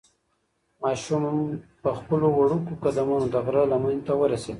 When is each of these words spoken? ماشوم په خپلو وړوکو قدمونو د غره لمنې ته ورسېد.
ماشوم 0.83 1.23
په 1.83 1.89
خپلو 1.99 2.27
وړوکو 2.37 2.71
قدمونو 2.83 3.25
د 3.33 3.35
غره 3.45 3.63
لمنې 3.71 4.01
ته 4.07 4.13
ورسېد. 4.19 4.49